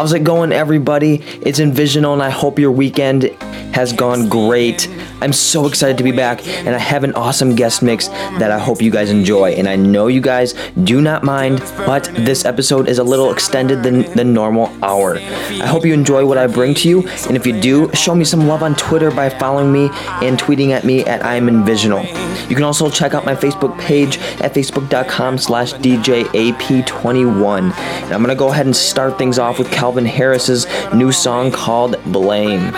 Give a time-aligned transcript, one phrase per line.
[0.00, 1.16] How's it going, everybody?
[1.42, 3.24] It's Envisional, and I hope your weekend
[3.72, 4.88] has gone great.
[5.20, 8.58] I'm so excited to be back, and I have an awesome guest mix that I
[8.58, 9.52] hope you guys enjoy.
[9.52, 13.82] And I know you guys do not mind, but this episode is a little extended
[13.82, 15.16] than the normal hour.
[15.16, 18.24] I hope you enjoy what I bring to you, and if you do, show me
[18.24, 19.90] some love on Twitter by following me
[20.22, 22.04] and tweeting at me at I'm Envisional.
[22.48, 27.72] You can also check out my Facebook page at facebook.com slash DJAP21.
[27.72, 32.02] And I'm gonna go ahead and start things off with Calvin Harris's new song called
[32.06, 32.72] Blame.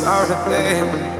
[0.00, 1.19] start a flame.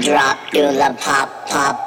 [0.00, 1.85] Drop, do the pop, pop.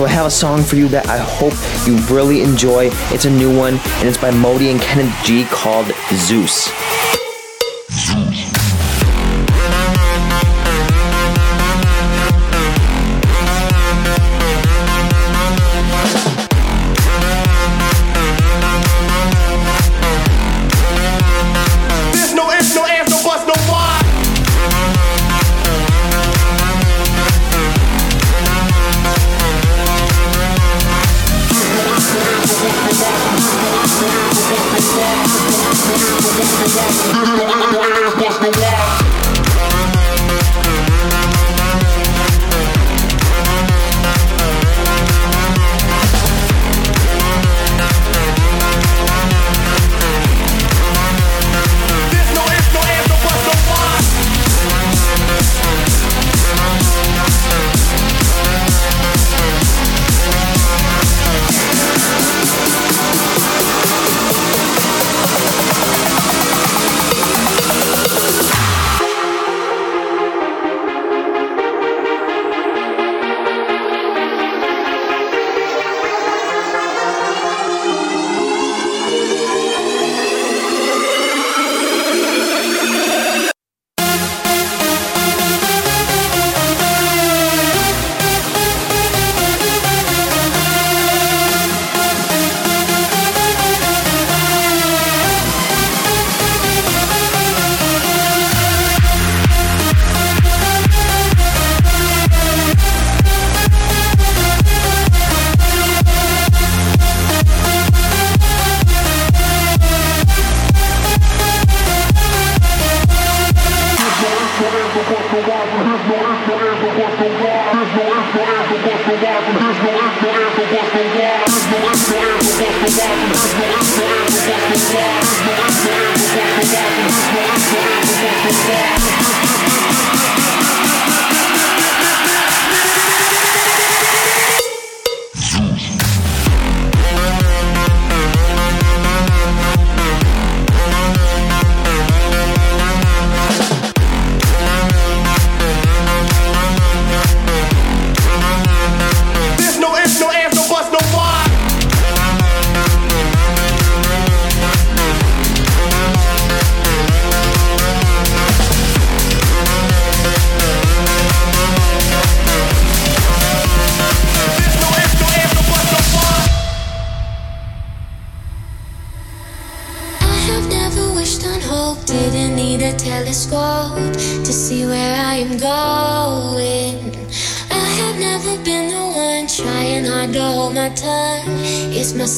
[0.00, 1.52] So I have a song for you that I hope
[1.86, 2.88] you really enjoy.
[3.12, 6.70] It's a new one, and it's by MOTi and Kenneth G called Zeus.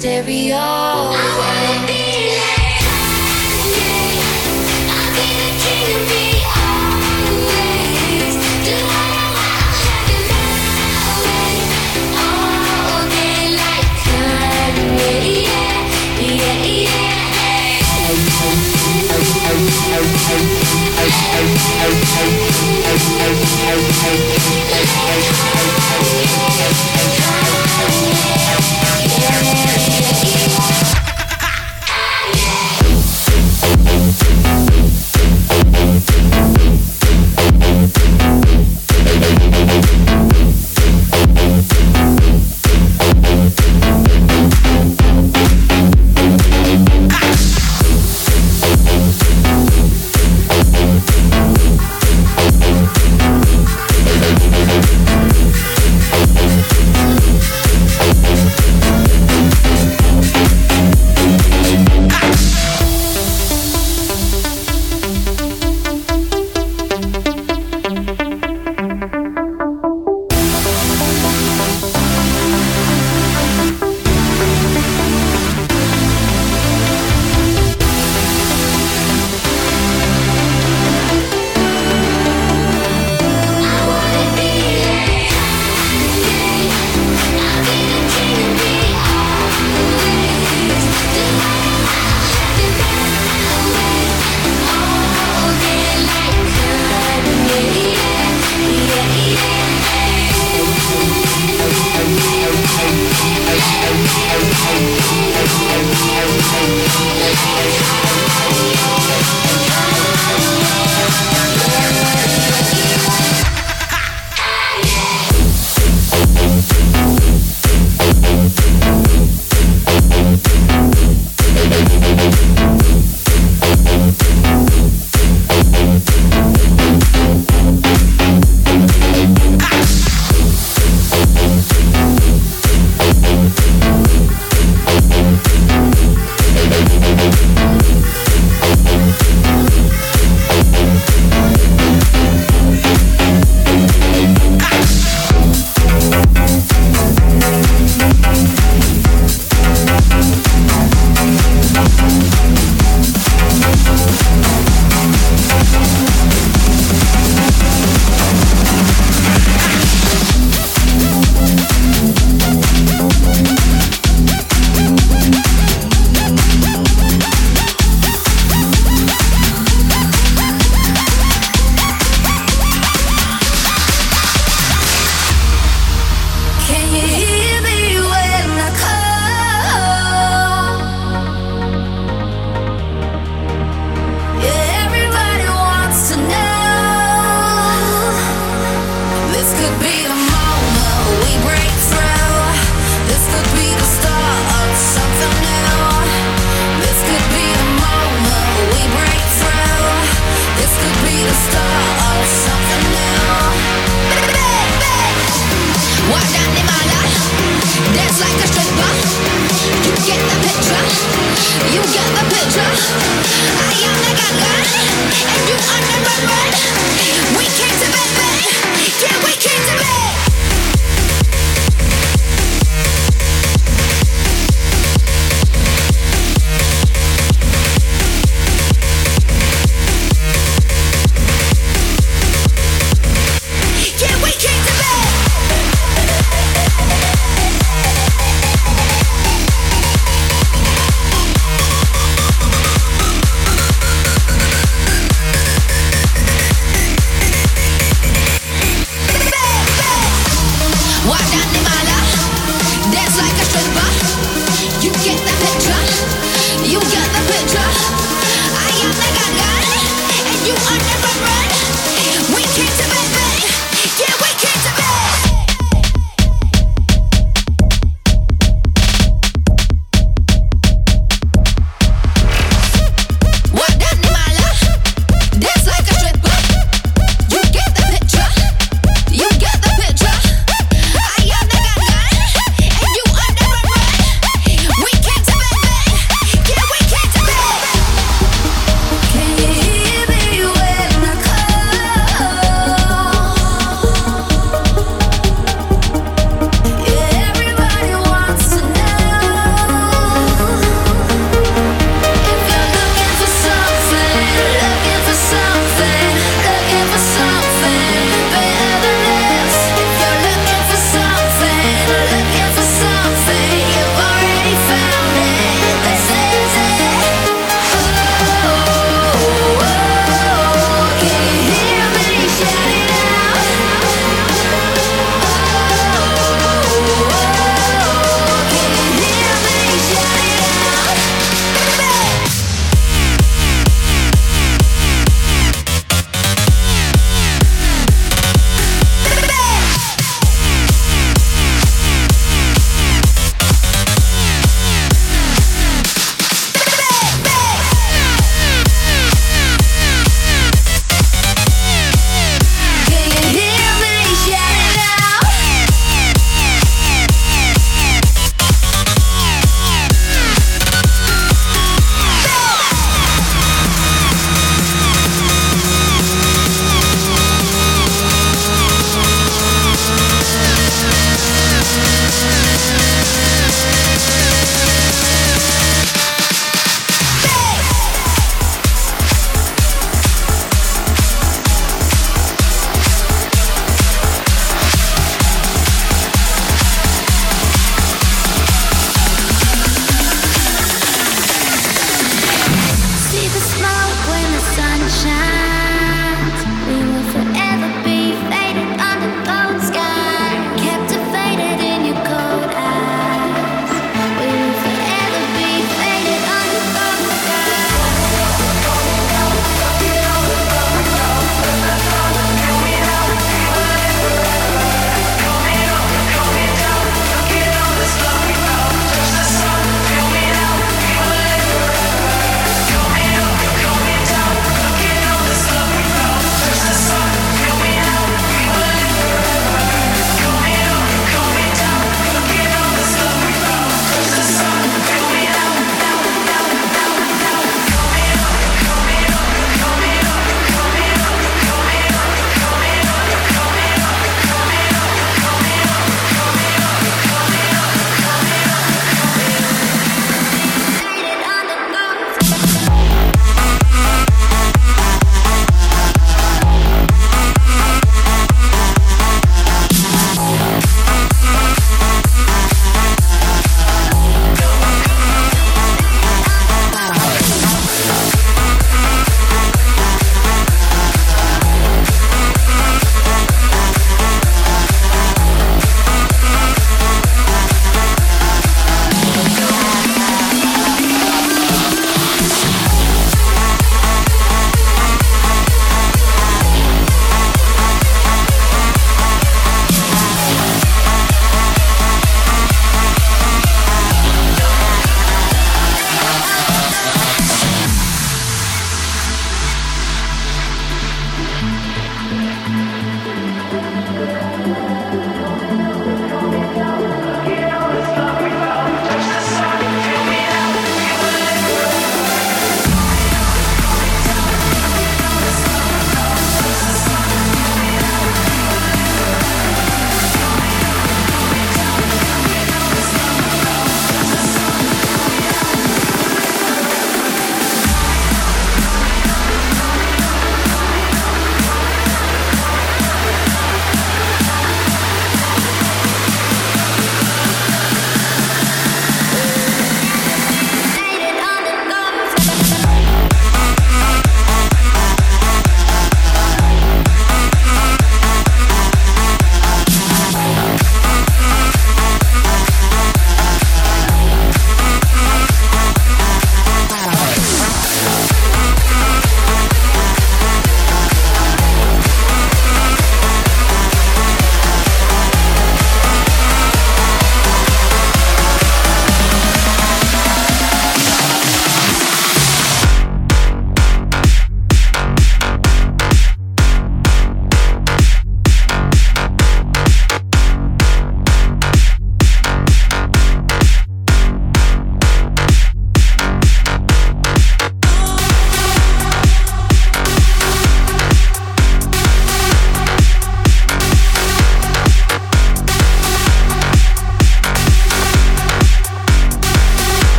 [0.00, 0.79] Stereo.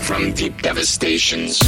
[0.00, 1.60] From deep devastations.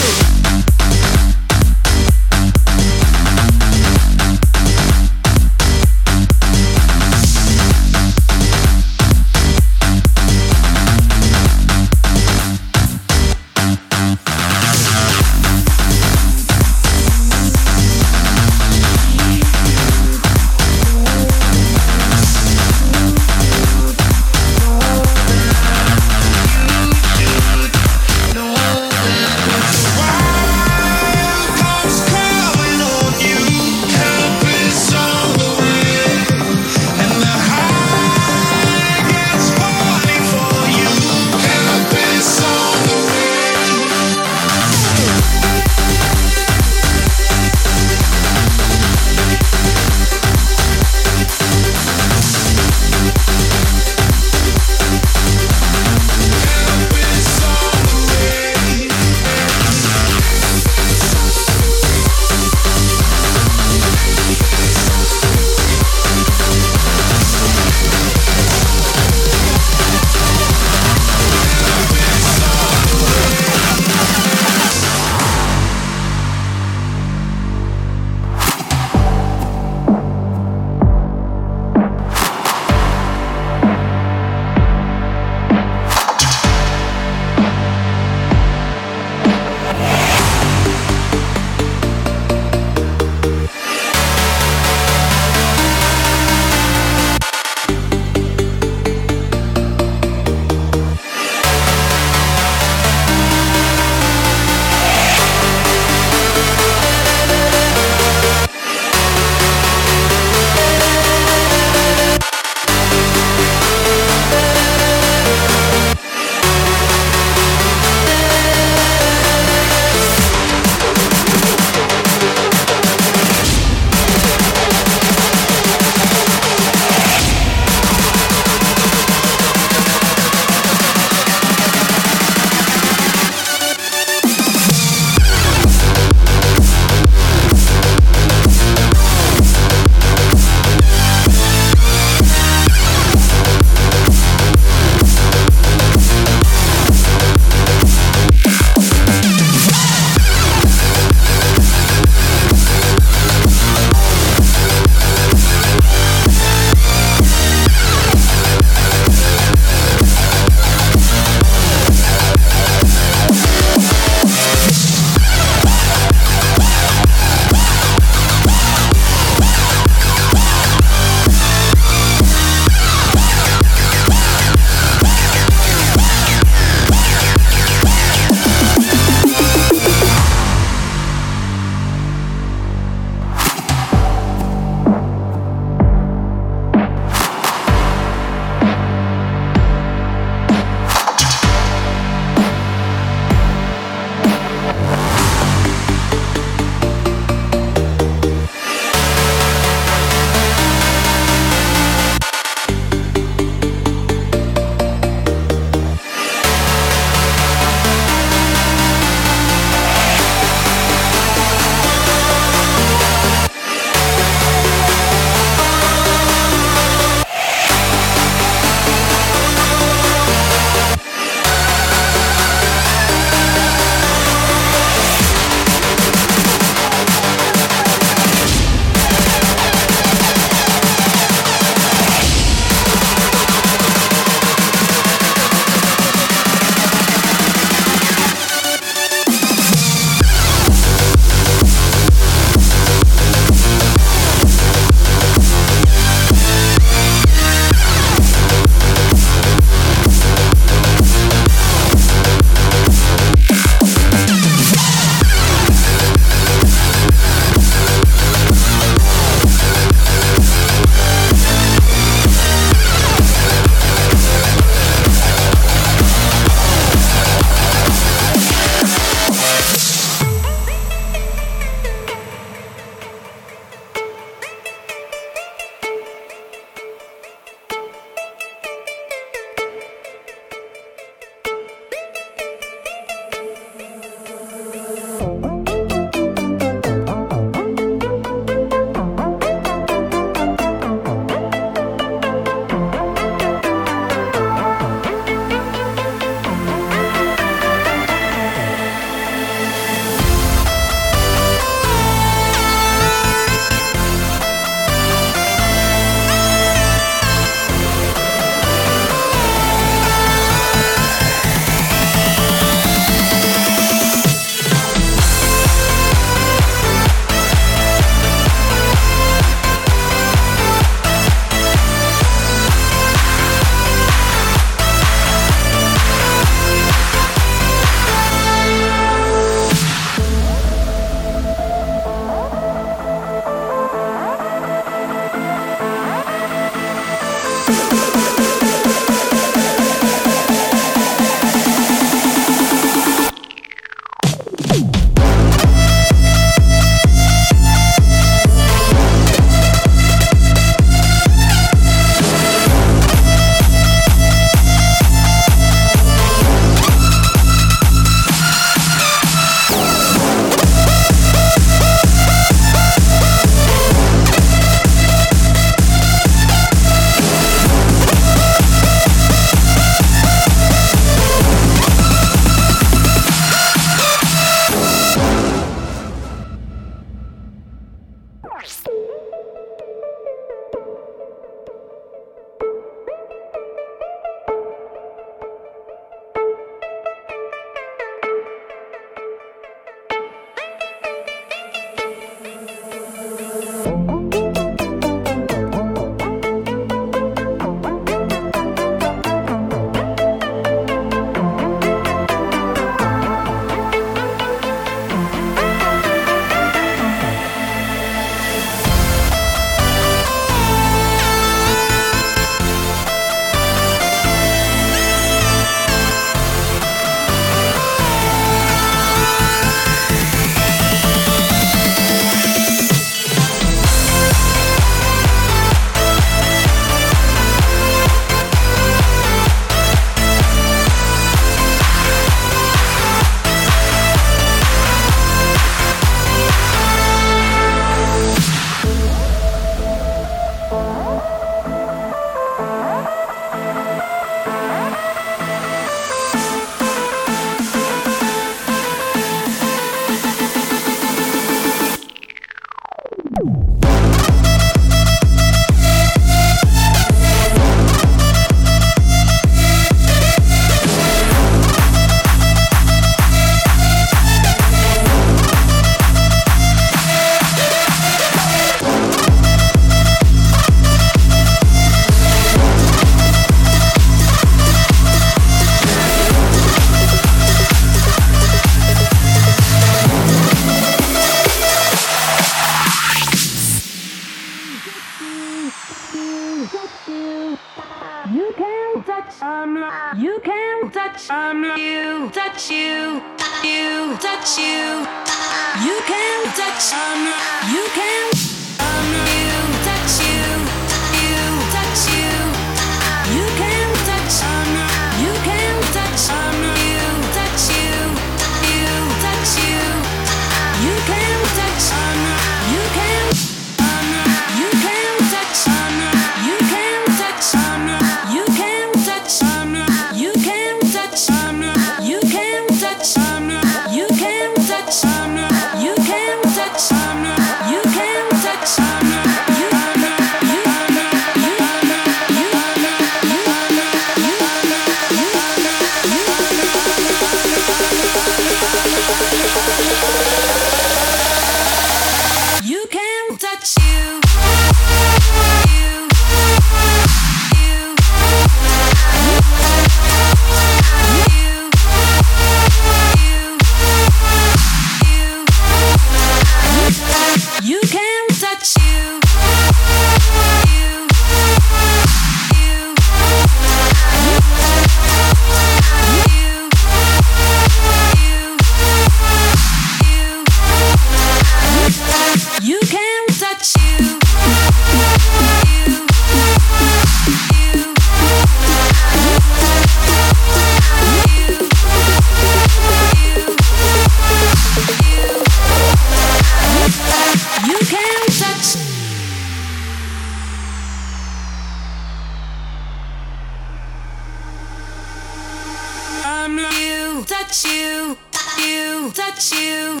[597.42, 598.16] touch you,
[598.58, 600.00] you touch you.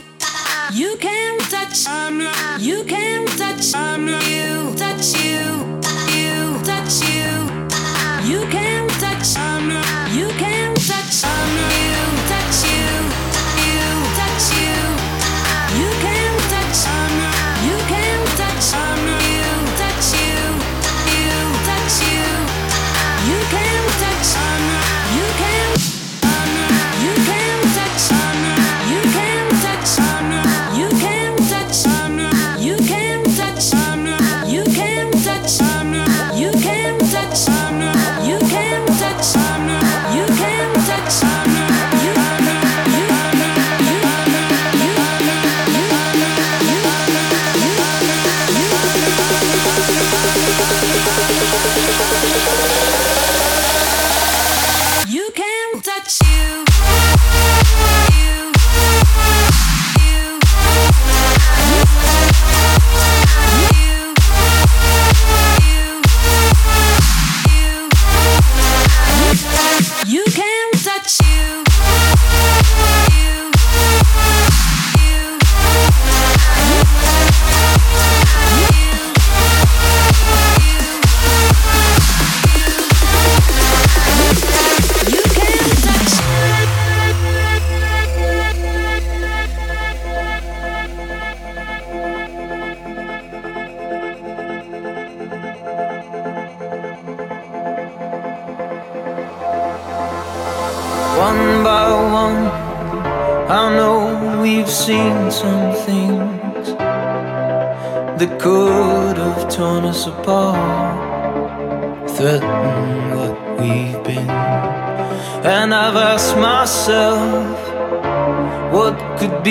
[0.72, 2.60] You can touch, I'm not.
[2.60, 4.24] You can touch, I'm not.
[4.28, 5.42] You touch you,
[6.16, 7.32] you touch you.
[8.30, 10.12] You can touch, I'm not.
[10.12, 11.72] You can touch, I'm not.
[11.82, 12.11] You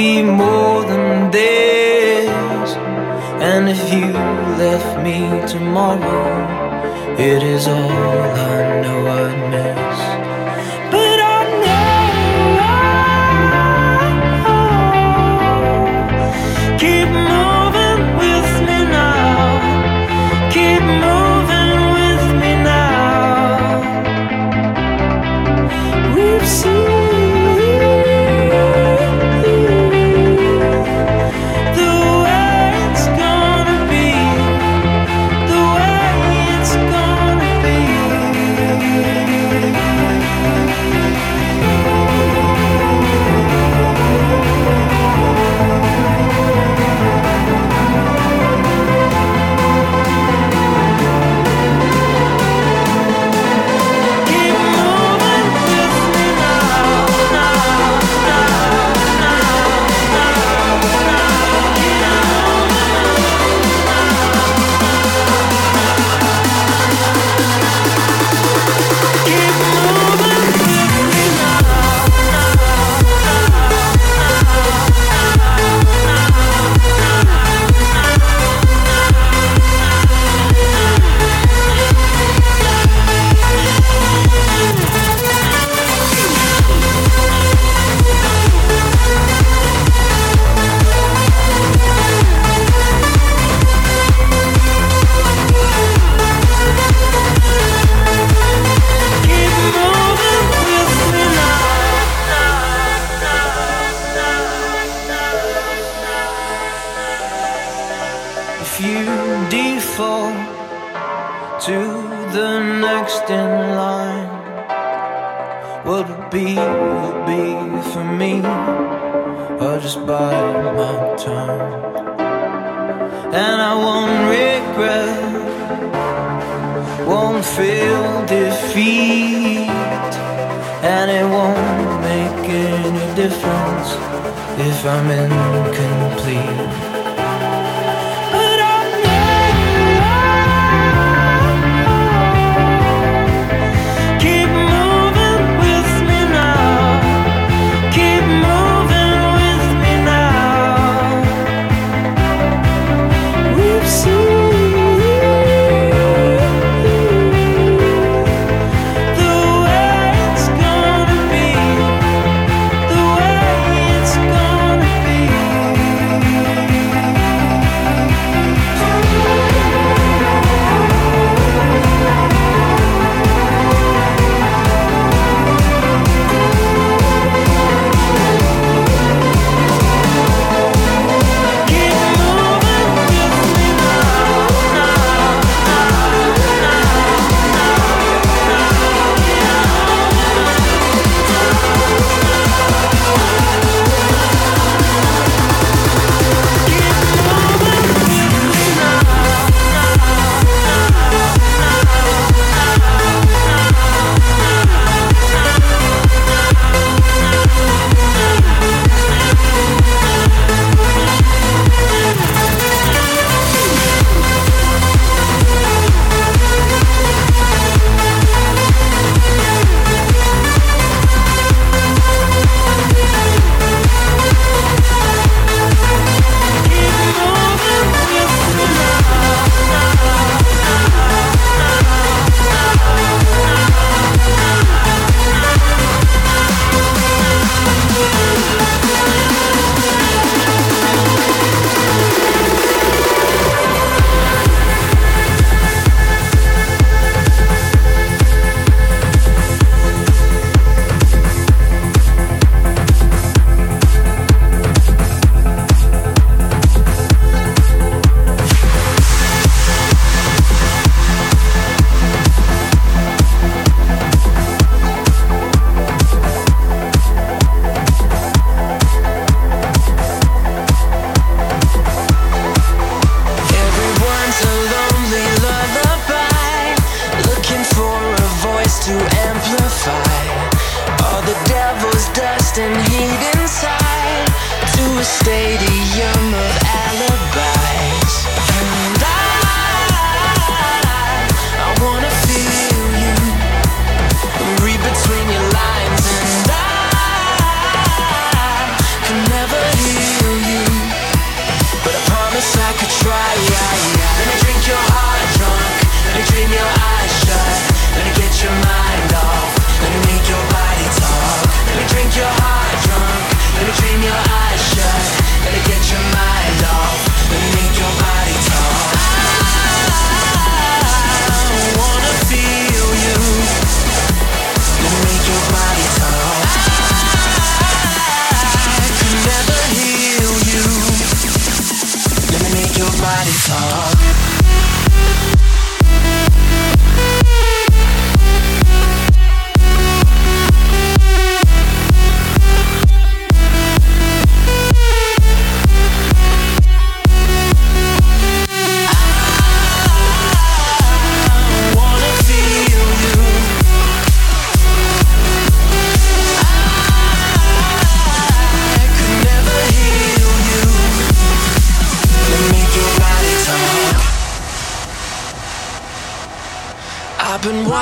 [0.02, 2.69] be more than this.
[3.49, 4.07] And if you
[4.64, 5.19] left me
[5.53, 6.30] tomorrow,
[7.30, 8.51] it is all I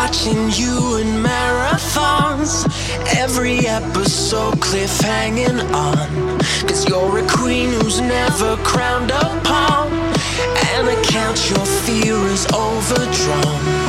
[0.09, 2.65] watching you in marathons.
[3.15, 6.39] Every episode cliffhanging on.
[6.67, 9.91] Cause you're a queen who's never crowned upon.
[10.73, 13.88] And I count your fear is overdrawn.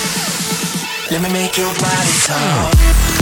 [1.11, 3.20] Let me make your body talk.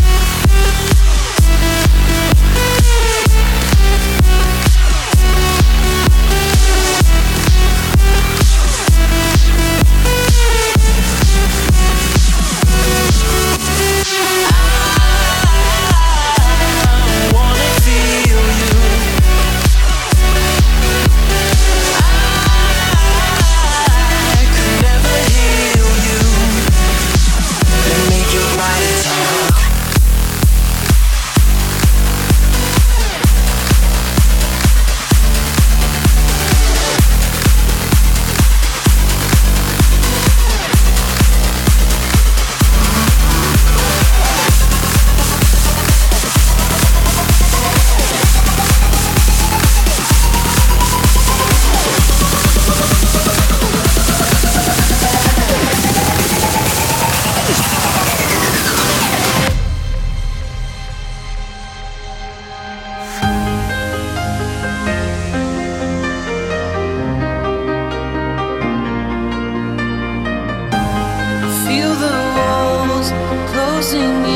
[73.90, 74.29] Closing in,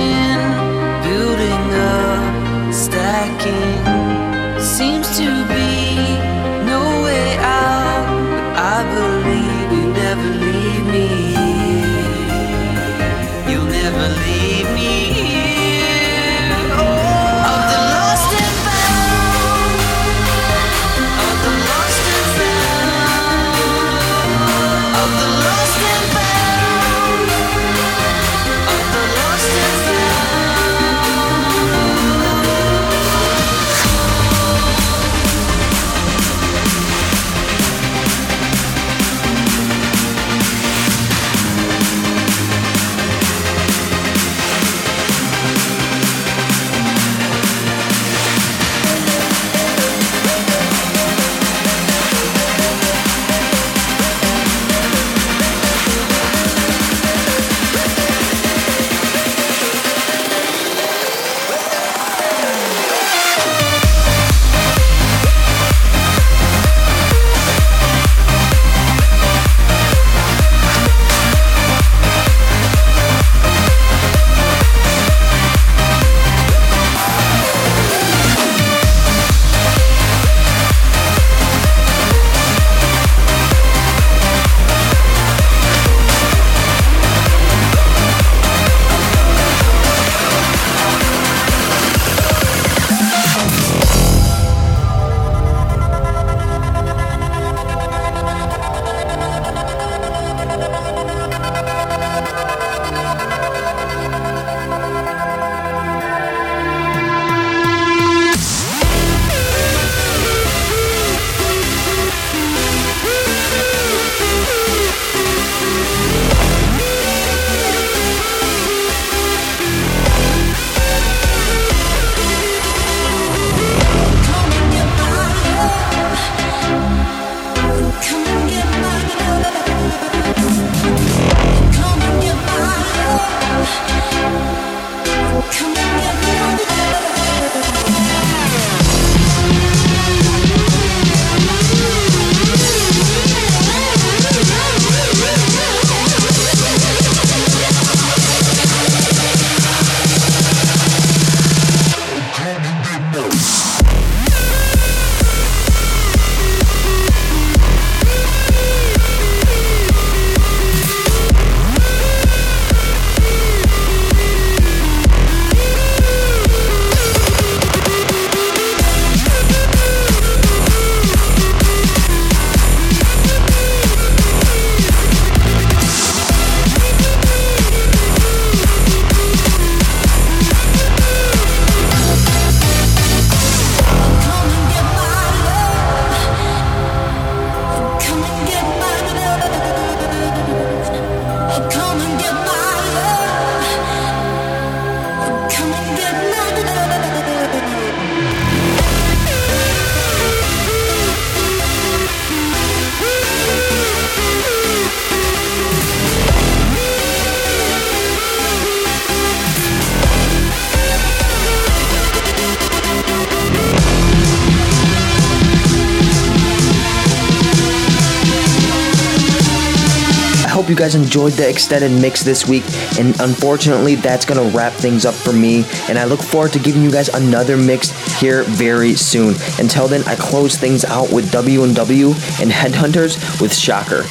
[220.83, 222.65] guys enjoyed the extended mix this week.
[222.99, 225.63] And unfortunately, that's to wrap things up for me.
[225.87, 229.35] And I look forward to giving you guys another mix here very soon.
[229.59, 234.03] Until then, I close things out with W&W and Headhunterz with Shocker.